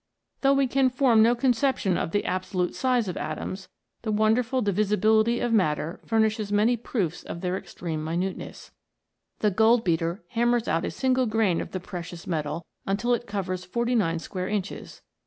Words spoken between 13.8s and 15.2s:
nine square inches.